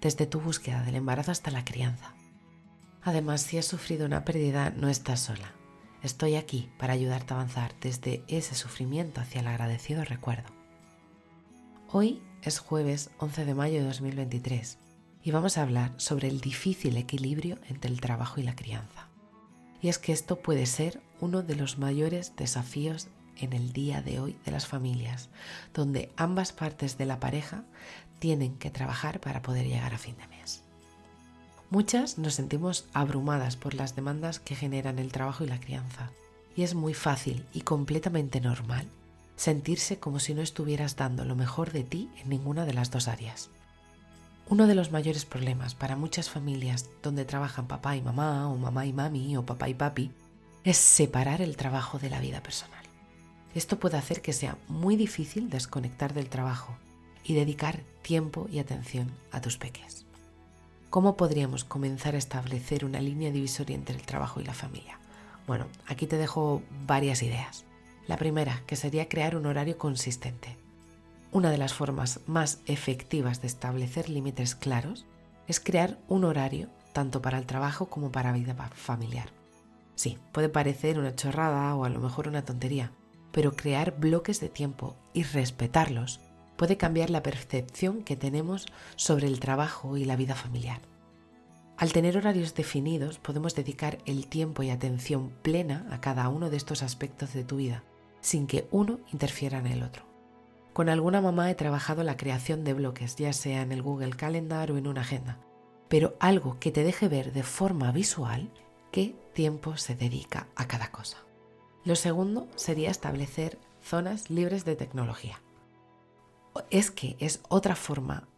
[0.00, 2.14] desde tu búsqueda del embarazo hasta la crianza.
[3.02, 5.52] Además, si has sufrido una pérdida, no estás sola.
[6.02, 10.48] Estoy aquí para ayudarte a avanzar desde ese sufrimiento hacia el agradecido recuerdo.
[11.90, 14.78] Hoy es jueves 11 de mayo de 2023
[15.24, 19.08] y vamos a hablar sobre el difícil equilibrio entre el trabajo y la crianza.
[19.80, 24.20] Y es que esto puede ser uno de los mayores desafíos en el día de
[24.20, 25.28] hoy de las familias,
[25.74, 27.64] donde ambas partes de la pareja
[28.18, 30.62] tienen que trabajar para poder llegar a fin de mes.
[31.70, 36.10] Muchas nos sentimos abrumadas por las demandas que generan el trabajo y la crianza,
[36.56, 38.86] y es muy fácil y completamente normal
[39.38, 43.06] sentirse como si no estuvieras dando lo mejor de ti en ninguna de las dos
[43.06, 43.50] áreas.
[44.48, 48.86] Uno de los mayores problemas para muchas familias donde trabajan papá y mamá o mamá
[48.86, 50.10] y mami o papá y papi
[50.64, 52.87] es separar el trabajo de la vida personal.
[53.58, 56.76] Esto puede hacer que sea muy difícil desconectar del trabajo
[57.24, 60.06] y dedicar tiempo y atención a tus peques.
[60.90, 65.00] ¿Cómo podríamos comenzar a establecer una línea divisoria entre el trabajo y la familia?
[65.48, 67.64] Bueno, aquí te dejo varias ideas.
[68.06, 70.56] La primera, que sería crear un horario consistente.
[71.32, 75.04] Una de las formas más efectivas de establecer límites claros
[75.48, 79.30] es crear un horario tanto para el trabajo como para la vida familiar.
[79.96, 82.92] Sí, puede parecer una chorrada o a lo mejor una tontería,
[83.32, 86.20] pero crear bloques de tiempo y respetarlos
[86.56, 90.80] puede cambiar la percepción que tenemos sobre el trabajo y la vida familiar.
[91.78, 96.56] Al tener horarios definidos podemos dedicar el tiempo y atención plena a cada uno de
[96.56, 97.84] estos aspectos de tu vida,
[98.20, 100.02] sin que uno interfiera en el otro.
[100.72, 104.72] Con alguna mamá he trabajado la creación de bloques, ya sea en el Google Calendar
[104.72, 105.38] o en una agenda,
[105.88, 108.50] pero algo que te deje ver de forma visual
[108.90, 111.27] qué tiempo se dedica a cada cosa.
[111.88, 115.40] Lo segundo sería establecer zonas libres de tecnología
[116.68, 118.28] es que es otra forma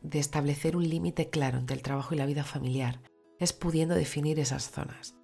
[0.00, 3.02] de establecer un límite claro entre el trabajo y la vida familiar,
[3.38, 5.16] es pudiendo definir esas zonas.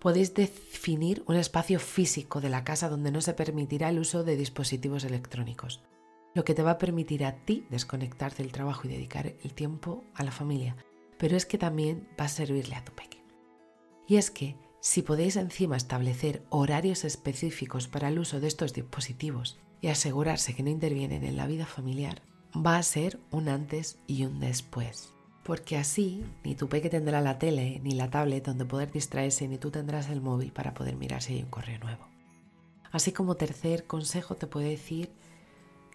[0.00, 4.36] Podéis definir un espacio físico de la casa donde no se permitirá el uso de
[4.36, 5.80] dispositivos electrónicos,
[6.34, 10.02] lo que te va a permitir a ti desconectar del trabajo y dedicar el tiempo
[10.16, 10.74] a la familia,
[11.18, 13.22] pero es que también va a servirle a tu peque.
[14.08, 19.58] Y es que si podéis encima establecer horarios específicos para el uso de estos dispositivos
[19.80, 22.22] y asegurarse que no intervienen en la vida familiar,
[22.54, 25.12] va a ser un antes y un después.
[25.42, 29.58] Porque así ni tu peque tendrá la tele ni la tablet donde poder distraerse, ni
[29.58, 32.06] tú tendrás el móvil para poder mirar si hay un correo nuevo.
[32.92, 35.10] Así como tercer consejo te puede decir,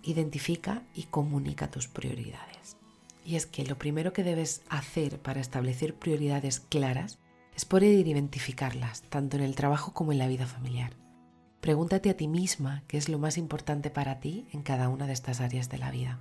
[0.03, 2.77] identifica y comunica tus prioridades.
[3.25, 7.19] Y es que lo primero que debes hacer para establecer prioridades claras
[7.55, 10.93] es poder identificarlas, tanto en el trabajo como en la vida familiar.
[11.61, 15.13] Pregúntate a ti misma qué es lo más importante para ti en cada una de
[15.13, 16.19] estas áreas de la vida.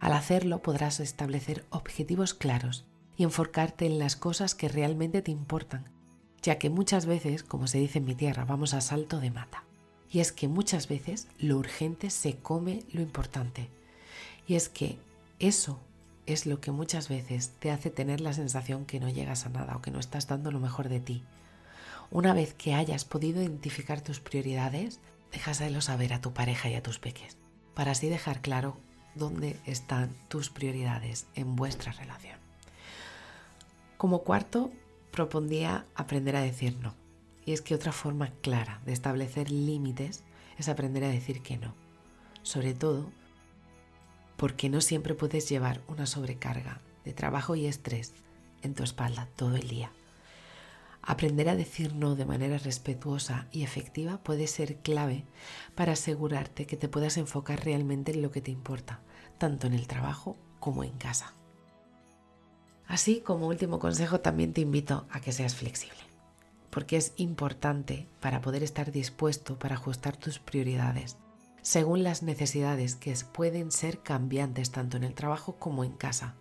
[0.00, 2.84] Al hacerlo podrás establecer objetivos claros
[3.16, 5.84] y enfocarte en las cosas que realmente te importan,
[6.42, 9.64] ya que muchas veces, como se dice en mi tierra, vamos a salto de mata.
[10.10, 13.70] Y es que muchas veces lo urgente se come lo importante.
[14.46, 14.98] Y es que
[15.38, 15.80] eso
[16.28, 19.76] es lo que muchas veces te hace tener la sensación que no llegas a nada
[19.76, 21.22] o que no estás dando lo mejor de ti.
[22.10, 25.00] Una vez que hayas podido identificar tus prioridades,
[25.32, 27.38] déjaselo saber a tu pareja y a tus peques,
[27.74, 28.76] para así dejar claro
[29.14, 32.38] dónde están tus prioridades en vuestra relación.
[33.96, 34.70] Como cuarto,
[35.10, 36.94] propondría aprender a decir no.
[37.46, 40.22] Y es que otra forma clara de establecer límites
[40.58, 41.74] es aprender a decir que no.
[42.42, 43.10] Sobre todo
[44.38, 48.14] porque no siempre puedes llevar una sobrecarga de trabajo y estrés
[48.62, 49.90] en tu espalda todo el día.
[51.02, 55.24] Aprender a decir no de manera respetuosa y efectiva puede ser clave
[55.74, 59.00] para asegurarte que te puedas enfocar realmente en lo que te importa,
[59.38, 61.34] tanto en el trabajo como en casa.
[62.86, 65.98] Así como último consejo también te invito a que seas flexible,
[66.70, 71.16] porque es importante para poder estar dispuesto para ajustar tus prioridades
[71.62, 76.36] según las necesidades que pueden ser cambiantes tanto en el trabajo como en casa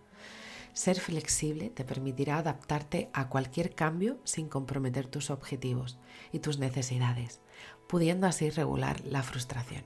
[0.78, 5.98] ser flexible te permitirá adaptarte a cualquier cambio sin comprometer tus objetivos
[6.32, 7.42] y tus necesidades,
[7.88, 9.84] pudiendo así regular la frustración.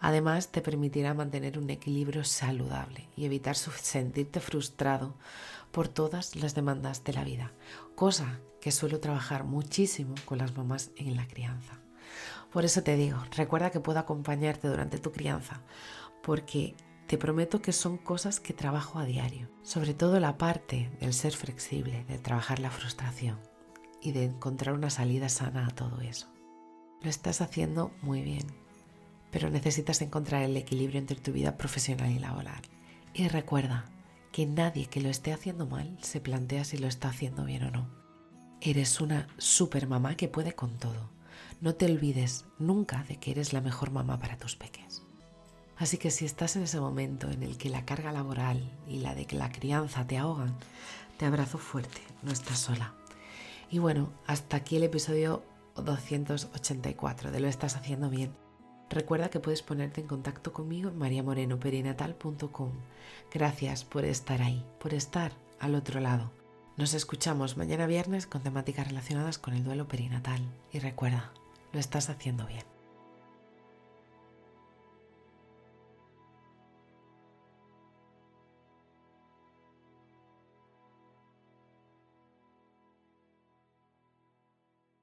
[0.00, 5.18] Además, te permitirá mantener un equilibrio saludable y evitar sentirte frustrado
[5.70, 7.52] por todas las demandas de la vida,
[7.94, 11.85] cosa que suelo trabajar muchísimo con las mamás en la crianza.
[12.52, 15.62] Por eso te digo, recuerda que puedo acompañarte durante tu crianza,
[16.22, 16.74] porque
[17.06, 21.32] te prometo que son cosas que trabajo a diario, sobre todo la parte del ser
[21.32, 23.38] flexible, de trabajar la frustración
[24.02, 26.26] y de encontrar una salida sana a todo eso.
[27.02, 28.46] Lo estás haciendo muy bien,
[29.30, 32.62] pero necesitas encontrar el equilibrio entre tu vida profesional y laboral.
[33.14, 33.84] Y recuerda
[34.32, 37.70] que nadie que lo esté haciendo mal se plantea si lo está haciendo bien o
[37.70, 37.88] no.
[38.60, 41.15] Eres una super mamá que puede con todo.
[41.60, 45.02] No te olvides nunca de que eres la mejor mamá para tus peques.
[45.78, 49.14] Así que si estás en ese momento en el que la carga laboral y la
[49.14, 50.56] de la crianza te ahogan,
[51.18, 52.94] te abrazo fuerte, no estás sola.
[53.70, 55.42] Y bueno, hasta aquí el episodio
[55.76, 58.32] 284 de Lo estás haciendo bien.
[58.88, 62.70] Recuerda que puedes ponerte en contacto conmigo en mariamorenoperinatal.com.
[63.32, 66.30] Gracias por estar ahí, por estar al otro lado.
[66.76, 70.42] Nos escuchamos mañana viernes con temáticas relacionadas con el duelo perinatal.
[70.70, 71.32] Y recuerda,
[71.72, 72.75] lo estás haciendo bien.